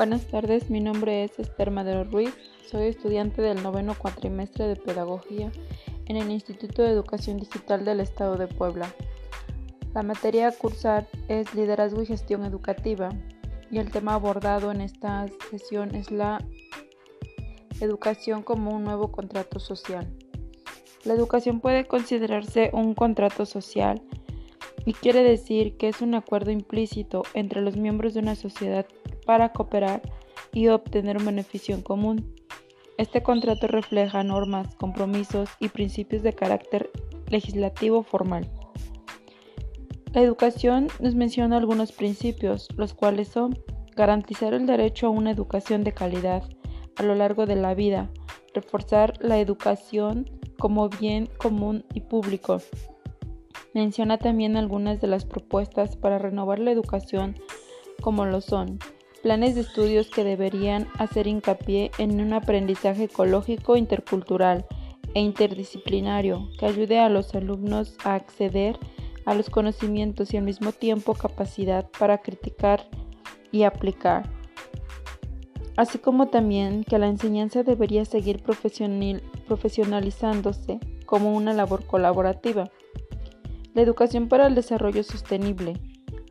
Buenas 0.00 0.24
tardes, 0.28 0.70
mi 0.70 0.80
nombre 0.80 1.24
es 1.24 1.38
Esther 1.38 1.70
Madero 1.70 2.04
Ruiz, 2.04 2.32
soy 2.70 2.86
estudiante 2.86 3.42
del 3.42 3.62
noveno 3.62 3.94
cuatrimestre 3.94 4.66
de 4.66 4.76
Pedagogía 4.76 5.52
en 6.06 6.16
el 6.16 6.30
Instituto 6.30 6.80
de 6.80 6.88
Educación 6.88 7.36
Digital 7.36 7.84
del 7.84 8.00
Estado 8.00 8.38
de 8.38 8.46
Puebla. 8.46 8.94
La 9.92 10.02
materia 10.02 10.48
a 10.48 10.52
cursar 10.52 11.06
es 11.28 11.54
Liderazgo 11.54 12.00
y 12.00 12.06
Gestión 12.06 12.46
Educativa 12.46 13.10
y 13.70 13.76
el 13.76 13.90
tema 13.90 14.14
abordado 14.14 14.70
en 14.70 14.80
esta 14.80 15.26
sesión 15.50 15.94
es 15.94 16.10
la 16.10 16.42
educación 17.82 18.42
como 18.42 18.74
un 18.74 18.84
nuevo 18.84 19.12
contrato 19.12 19.60
social. 19.60 20.10
La 21.04 21.12
educación 21.12 21.60
puede 21.60 21.86
considerarse 21.86 22.70
un 22.72 22.94
contrato 22.94 23.44
social 23.44 24.00
y 24.86 24.94
quiere 24.94 25.22
decir 25.22 25.76
que 25.76 25.88
es 25.88 26.00
un 26.00 26.14
acuerdo 26.14 26.52
implícito 26.52 27.22
entre 27.34 27.60
los 27.60 27.76
miembros 27.76 28.14
de 28.14 28.20
una 28.20 28.34
sociedad 28.34 28.86
para 29.30 29.52
cooperar 29.52 30.02
y 30.52 30.66
obtener 30.66 31.16
un 31.16 31.24
beneficio 31.24 31.76
en 31.76 31.82
común. 31.82 32.34
Este 32.98 33.22
contrato 33.22 33.68
refleja 33.68 34.24
normas, 34.24 34.74
compromisos 34.74 35.48
y 35.60 35.68
principios 35.68 36.24
de 36.24 36.32
carácter 36.32 36.90
legislativo 37.28 38.02
formal. 38.02 38.50
La 40.12 40.20
educación 40.20 40.88
nos 40.98 41.14
menciona 41.14 41.58
algunos 41.58 41.92
principios, 41.92 42.66
los 42.76 42.92
cuales 42.92 43.28
son 43.28 43.56
garantizar 43.94 44.52
el 44.52 44.66
derecho 44.66 45.06
a 45.06 45.10
una 45.10 45.30
educación 45.30 45.84
de 45.84 45.92
calidad 45.92 46.42
a 46.96 47.04
lo 47.04 47.14
largo 47.14 47.46
de 47.46 47.54
la 47.54 47.74
vida, 47.74 48.10
reforzar 48.52 49.14
la 49.20 49.38
educación 49.38 50.28
como 50.58 50.88
bien 50.88 51.28
común 51.38 51.84
y 51.94 52.00
público. 52.00 52.58
Menciona 53.74 54.18
también 54.18 54.56
algunas 54.56 55.00
de 55.00 55.06
las 55.06 55.24
propuestas 55.24 55.94
para 55.94 56.18
renovar 56.18 56.58
la 56.58 56.72
educación 56.72 57.36
como 58.00 58.24
lo 58.24 58.40
son 58.40 58.80
planes 59.22 59.54
de 59.54 59.62
estudios 59.62 60.08
que 60.08 60.24
deberían 60.24 60.88
hacer 60.98 61.26
hincapié 61.26 61.90
en 61.98 62.20
un 62.20 62.32
aprendizaje 62.32 63.04
ecológico, 63.04 63.76
intercultural 63.76 64.64
e 65.14 65.20
interdisciplinario 65.20 66.48
que 66.58 66.66
ayude 66.66 67.00
a 67.00 67.08
los 67.08 67.34
alumnos 67.34 67.96
a 68.04 68.14
acceder 68.14 68.78
a 69.26 69.34
los 69.34 69.50
conocimientos 69.50 70.32
y 70.32 70.38
al 70.38 70.44
mismo 70.44 70.72
tiempo 70.72 71.14
capacidad 71.14 71.88
para 71.98 72.18
criticar 72.18 72.88
y 73.52 73.64
aplicar. 73.64 74.30
Así 75.76 75.98
como 75.98 76.28
también 76.28 76.84
que 76.84 76.98
la 76.98 77.08
enseñanza 77.08 77.62
debería 77.62 78.04
seguir 78.04 78.42
profesionalizándose 78.42 80.78
como 81.06 81.34
una 81.34 81.52
labor 81.52 81.86
colaborativa. 81.86 82.70
La 83.74 83.82
educación 83.82 84.28
para 84.28 84.46
el 84.46 84.54
desarrollo 84.54 85.02
sostenible 85.02 85.74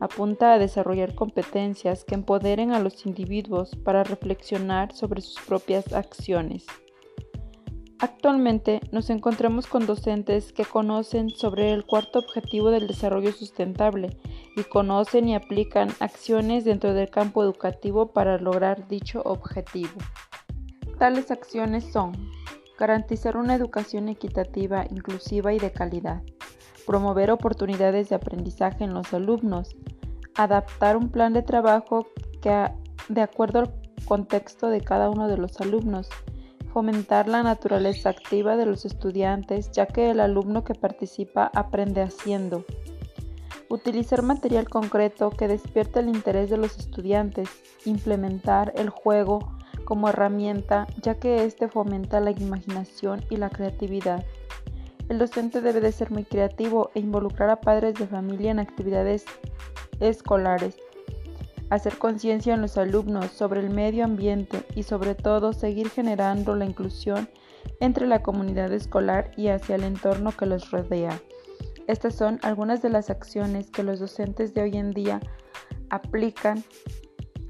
apunta 0.00 0.52
a 0.52 0.58
desarrollar 0.58 1.14
competencias 1.14 2.04
que 2.04 2.14
empoderen 2.14 2.72
a 2.72 2.80
los 2.80 3.06
individuos 3.06 3.76
para 3.84 4.02
reflexionar 4.02 4.92
sobre 4.94 5.20
sus 5.20 5.40
propias 5.46 5.92
acciones. 5.92 6.66
Actualmente 8.00 8.80
nos 8.92 9.10
encontramos 9.10 9.66
con 9.66 9.86
docentes 9.86 10.54
que 10.54 10.64
conocen 10.64 11.28
sobre 11.28 11.72
el 11.72 11.84
cuarto 11.84 12.18
objetivo 12.18 12.70
del 12.70 12.86
desarrollo 12.86 13.30
sustentable 13.30 14.16
y 14.56 14.62
conocen 14.62 15.28
y 15.28 15.34
aplican 15.34 15.90
acciones 16.00 16.64
dentro 16.64 16.94
del 16.94 17.10
campo 17.10 17.42
educativo 17.42 18.06
para 18.06 18.38
lograr 18.38 18.88
dicho 18.88 19.20
objetivo. 19.26 19.98
Tales 20.98 21.30
acciones 21.30 21.84
son 21.92 22.12
garantizar 22.78 23.36
una 23.36 23.54
educación 23.54 24.08
equitativa, 24.08 24.86
inclusiva 24.90 25.52
y 25.52 25.58
de 25.58 25.70
calidad, 25.70 26.22
promover 26.90 27.30
oportunidades 27.30 28.08
de 28.08 28.16
aprendizaje 28.16 28.82
en 28.82 28.94
los 28.94 29.14
alumnos, 29.14 29.76
adaptar 30.34 30.96
un 30.96 31.08
plan 31.08 31.32
de 31.32 31.42
trabajo 31.42 32.08
que 32.42 32.66
de 33.08 33.20
acuerdo 33.20 33.60
al 33.60 33.72
contexto 34.06 34.66
de 34.66 34.80
cada 34.80 35.08
uno 35.08 35.28
de 35.28 35.36
los 35.36 35.60
alumnos, 35.60 36.08
fomentar 36.72 37.28
la 37.28 37.44
naturaleza 37.44 38.08
activa 38.08 38.56
de 38.56 38.66
los 38.66 38.84
estudiantes, 38.84 39.70
ya 39.70 39.86
que 39.86 40.10
el 40.10 40.18
alumno 40.18 40.64
que 40.64 40.74
participa 40.74 41.48
aprende 41.54 42.02
haciendo. 42.02 42.64
Utilizar 43.68 44.22
material 44.22 44.68
concreto 44.68 45.30
que 45.30 45.46
despierte 45.46 46.00
el 46.00 46.08
interés 46.08 46.50
de 46.50 46.56
los 46.56 46.76
estudiantes, 46.76 47.48
implementar 47.84 48.72
el 48.74 48.90
juego 48.90 49.38
como 49.84 50.08
herramienta, 50.08 50.88
ya 51.00 51.20
que 51.20 51.44
éste 51.44 51.68
fomenta 51.68 52.18
la 52.18 52.32
imaginación 52.32 53.24
y 53.30 53.36
la 53.36 53.48
creatividad. 53.48 54.24
El 55.10 55.18
docente 55.18 55.60
debe 55.60 55.80
de 55.80 55.90
ser 55.90 56.12
muy 56.12 56.22
creativo 56.22 56.92
e 56.94 57.00
involucrar 57.00 57.50
a 57.50 57.60
padres 57.60 57.94
de 57.94 58.06
familia 58.06 58.52
en 58.52 58.60
actividades 58.60 59.24
escolares, 59.98 60.76
hacer 61.68 61.98
conciencia 61.98 62.54
en 62.54 62.60
los 62.60 62.78
alumnos 62.78 63.26
sobre 63.32 63.58
el 63.58 63.70
medio 63.70 64.04
ambiente 64.04 64.64
y 64.76 64.84
sobre 64.84 65.16
todo 65.16 65.52
seguir 65.52 65.90
generando 65.90 66.54
la 66.54 66.64
inclusión 66.64 67.28
entre 67.80 68.06
la 68.06 68.22
comunidad 68.22 68.72
escolar 68.72 69.32
y 69.36 69.48
hacia 69.48 69.74
el 69.74 69.82
entorno 69.82 70.30
que 70.30 70.46
los 70.46 70.70
rodea. 70.70 71.20
Estas 71.88 72.14
son 72.14 72.38
algunas 72.42 72.80
de 72.80 72.90
las 72.90 73.10
acciones 73.10 73.68
que 73.72 73.82
los 73.82 73.98
docentes 73.98 74.54
de 74.54 74.62
hoy 74.62 74.76
en 74.76 74.92
día 74.92 75.18
aplican 75.88 76.62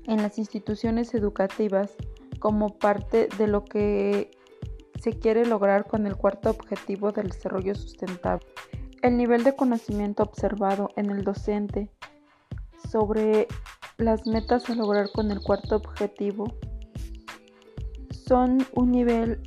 en 0.07 0.23
las 0.23 0.39
instituciones 0.39 1.13
educativas 1.13 1.95
como 2.39 2.79
parte 2.79 3.29
de 3.37 3.47
lo 3.47 3.67
que 3.67 4.31
se 5.01 5.19
quiere 5.19 5.47
lograr 5.47 5.87
con 5.87 6.07
el 6.07 6.17
cuarto 6.17 6.51
objetivo 6.51 7.11
del 7.11 7.31
desarrollo 7.31 7.75
sustentable. 7.75 8.47
El 9.03 9.17
nivel 9.17 9.45
de 9.45 9.57
conocimiento 9.57 10.23
observado 10.23 10.91
en 10.97 11.11
el 11.11 11.25
docente 11.25 11.91
sobre 12.91 13.49
las 13.97 14.27
metas 14.27 14.69
a 14.69 14.75
lograr 14.75 15.11
con 15.13 15.31
el 15.31 15.41
cuarto 15.41 15.77
objetivo 15.77 16.53
son 18.11 18.59
un 18.75 18.93
nivel 18.93 19.41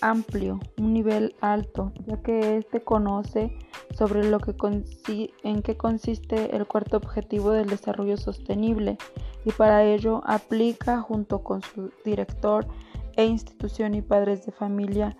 amplio, 0.00 0.58
un 0.78 0.94
nivel 0.94 1.34
alto, 1.40 1.92
ya 2.06 2.22
que 2.22 2.56
éste 2.56 2.82
conoce 2.82 3.56
sobre 3.96 4.24
lo 4.24 4.38
que 4.38 4.54
en 5.42 5.62
qué 5.62 5.76
consiste 5.76 6.56
el 6.56 6.66
cuarto 6.66 6.96
objetivo 6.96 7.50
del 7.50 7.68
desarrollo 7.68 8.16
sostenible 8.16 8.96
y 9.44 9.50
para 9.52 9.84
ello 9.84 10.22
aplica 10.24 11.00
junto 11.00 11.42
con 11.42 11.62
su 11.62 11.90
director 12.04 12.66
e 13.18 13.26
institución 13.26 13.94
y 13.94 14.00
padres 14.00 14.46
de 14.46 14.52
familia 14.52 15.16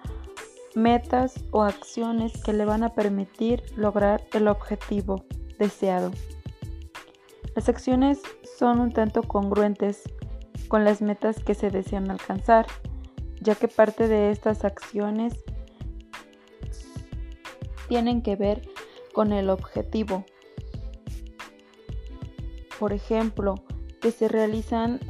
metas 0.74 1.44
o 1.50 1.64
acciones 1.64 2.32
que 2.42 2.52
le 2.52 2.64
van 2.64 2.84
a 2.84 2.94
permitir 2.94 3.62
lograr 3.76 4.24
el 4.32 4.46
objetivo 4.46 5.24
deseado. 5.58 6.12
Las 7.56 7.68
acciones 7.68 8.20
son 8.56 8.78
un 8.78 8.92
tanto 8.92 9.24
congruentes 9.24 10.04
con 10.68 10.84
las 10.84 11.02
metas 11.02 11.42
que 11.42 11.54
se 11.54 11.70
desean 11.70 12.10
alcanzar, 12.10 12.66
ya 13.40 13.56
que 13.56 13.66
parte 13.66 14.06
de 14.06 14.30
estas 14.30 14.64
acciones 14.64 15.34
tienen 17.88 18.22
que 18.22 18.36
ver 18.36 18.68
con 19.12 19.32
el 19.32 19.50
objetivo. 19.50 20.24
Por 22.78 22.92
ejemplo, 22.92 23.56
que 24.00 24.12
se 24.12 24.28
realizan 24.28 25.00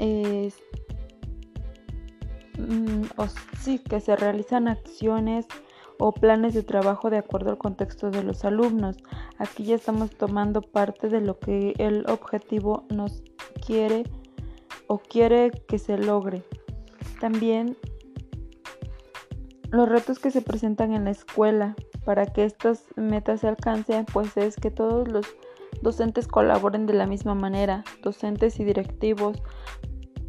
Mm, 2.59 3.05
sí, 3.61 3.79
que 3.79 4.01
se 4.01 4.17
realizan 4.17 4.69
acciones 4.69 5.47
o 5.99 6.13
planes 6.13 6.55
de 6.55 6.63
trabajo 6.63 7.11
de 7.11 7.19
acuerdo 7.19 7.51
al 7.51 7.59
contexto 7.59 8.11
de 8.11 8.23
los 8.23 8.45
alumnos. 8.45 8.97
Aquí 9.39 9.65
ya 9.65 9.77
estamos 9.77 10.11
tomando 10.11 10.61
parte 10.61 11.09
de 11.09 11.21
lo 11.21 11.39
que 11.39 11.75
el 11.79 12.05
objetivo 12.09 12.85
nos 12.91 13.23
quiere 13.65 14.05
o 14.87 14.99
quiere 14.99 15.51
que 15.69 15.79
se 15.79 15.99
logre. 15.99 16.43
También 17.21 17.77
los 19.71 19.89
retos 19.89 20.19
que 20.19 20.31
se 20.31 20.41
presentan 20.41 20.93
en 20.93 21.05
la 21.05 21.11
escuela 21.11 21.77
para 22.05 22.27
que 22.27 22.45
estas 22.45 22.85
metas 22.97 23.41
se 23.41 23.49
alcancen, 23.49 24.07
pues 24.07 24.37
es 24.37 24.57
que 24.57 24.71
todos 24.71 25.09
los 25.09 25.27
docentes 25.83 26.27
colaboren 26.27 26.87
de 26.87 26.95
la 26.95 27.07
misma 27.07 27.35
manera, 27.35 27.85
docentes 28.03 28.59
y 28.61 28.65
directivos, 28.65 29.43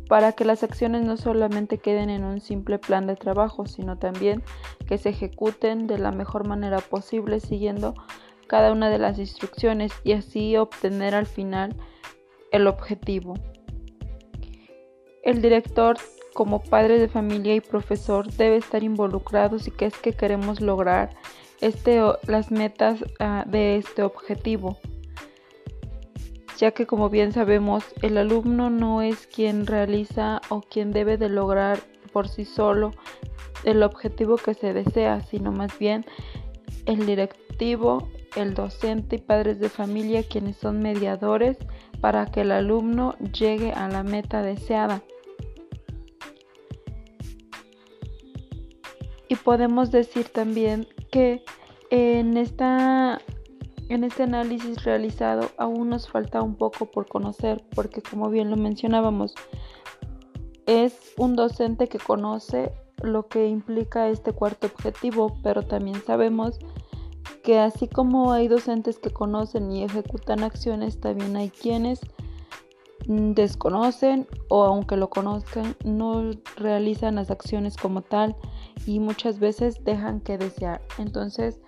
para 0.10 0.32
que 0.32 0.44
las 0.44 0.64
acciones 0.64 1.06
no 1.06 1.18
solamente 1.18 1.78
queden 1.78 2.10
en 2.10 2.24
un 2.24 2.42
simple 2.42 2.80
plan 2.80 3.06
de 3.06 3.16
trabajo, 3.16 3.68
sino 3.68 4.00
también 4.00 4.44
que 4.88 4.98
se 4.98 5.10
ejecuten 5.10 5.86
de 5.86 6.00
la 6.00 6.12
mejor 6.12 6.48
manera 6.48 6.80
posible 6.80 7.40
siguiendo 7.40 7.94
cada 8.48 8.72
una 8.72 8.90
de 8.90 8.98
las 8.98 9.20
instrucciones 9.20 9.92
y 10.04 10.14
así 10.14 10.58
obtener 10.58 11.14
al 11.14 11.28
final 11.28 11.76
el 12.52 12.66
objetivo. 12.66 13.36
El 15.22 15.44
director 15.44 15.98
como 16.34 16.64
padre 16.64 16.98
de 16.98 17.08
familia 17.08 17.54
y 17.54 17.62
profesor 17.62 18.32
debe 18.32 18.58
estar 18.58 18.84
involucrado 18.84 19.60
si 19.60 19.72
es 19.80 19.96
que 19.96 20.14
queremos 20.14 20.60
lograr 20.60 21.12
este, 21.62 22.02
las 22.26 22.50
metas 22.50 23.06
ah, 23.20 23.44
de 23.46 23.78
este 23.78 24.02
objetivo 24.02 24.80
ya 26.60 26.72
que 26.72 26.86
como 26.86 27.10
bien 27.10 27.32
sabemos, 27.32 27.86
el 28.02 28.18
alumno 28.18 28.70
no 28.70 29.02
es 29.02 29.28
quien 29.28 29.66
realiza 29.66 30.42
o 30.50 30.60
quien 30.60 30.92
debe 30.92 31.16
de 31.18 31.30
lograr 31.30 31.80
por 32.12 32.28
sí 32.28 32.44
solo 32.44 32.92
el 33.64 33.82
objetivo 33.82 34.36
que 34.36 34.54
se 34.54 34.74
desea, 34.74 35.22
sino 35.22 35.54
más 35.54 35.80
bien 35.80 36.06
el 36.86 37.06
directivo, 37.06 38.10
el 38.36 38.56
docente 38.56 39.16
y 39.16 39.20
padres 39.20 39.60
de 39.60 39.70
familia 39.70 40.28
quienes 40.28 40.58
son 40.58 40.82
mediadores 40.82 41.58
para 42.02 42.26
que 42.26 42.42
el 42.42 42.52
alumno 42.52 43.16
llegue 43.32 43.72
a 43.72 43.88
la 43.88 44.04
meta 44.04 44.42
deseada. 44.42 45.02
Y 49.30 49.36
podemos 49.36 49.92
decir 49.92 50.28
también 50.28 50.88
que 51.10 51.42
en 51.90 52.36
esta 52.36 53.22
en 53.90 54.04
este 54.04 54.24
análisis 54.24 54.84
realizado 54.84 55.50
aún 55.58 55.90
nos 55.90 56.08
falta 56.08 56.42
un 56.42 56.56
poco 56.56 56.86
por 56.86 57.08
conocer, 57.08 57.64
porque 57.76 58.02
como 58.02 58.30
bien 58.30 58.50
lo 58.50 58.56
mencionábamos, 58.56 59.34
es 60.66 61.14
un 61.18 61.36
docente 61.36 61.88
que 61.88 61.98
conoce 61.98 62.72
lo 63.02 63.28
que 63.28 63.48
implica 63.48 64.08
este 64.10 64.32
cuarto 64.32 64.68
objetivo, 64.68 65.38
pero 65.42 65.64
también 65.64 66.02
sabemos 66.06 66.60
que 67.44 67.60
así 67.60 67.88
como 67.88 68.32
hay 68.32 68.48
docentes 68.48 69.00
que 69.00 69.10
conocen 69.10 69.72
y 69.72 69.84
ejecutan 69.84 70.44
acciones, 70.44 71.00
también 71.00 71.36
hay 71.36 71.50
quienes 71.50 72.02
desconocen 73.08 74.28
o 74.50 74.64
aunque 74.64 74.96
lo 74.96 75.10
conozcan 75.10 75.76
no 75.84 76.30
realizan 76.58 77.16
las 77.16 77.32
acciones 77.32 77.76
como 77.76 78.04
tal 78.04 78.36
y 78.86 79.00
muchas 79.00 79.40
veces 79.40 79.84
dejan 79.84 80.22
que 80.22 80.38
desear. 80.38 80.82
Entonces 81.00 81.60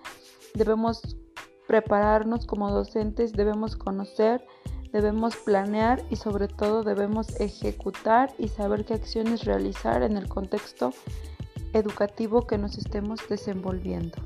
debemos 0.54 1.16
prepararnos 1.72 2.44
como 2.44 2.70
docentes, 2.70 3.32
debemos 3.32 3.76
conocer, 3.76 4.44
debemos 4.92 5.36
planear 5.36 6.02
y 6.10 6.16
sobre 6.16 6.46
todo 6.46 6.82
debemos 6.82 7.40
ejecutar 7.40 8.30
y 8.38 8.48
saber 8.48 8.84
qué 8.84 8.92
acciones 8.92 9.46
realizar 9.46 10.02
en 10.02 10.18
el 10.18 10.28
contexto 10.28 10.92
educativo 11.72 12.46
que 12.46 12.58
nos 12.58 12.76
estemos 12.76 13.26
desenvolviendo. 13.26 14.18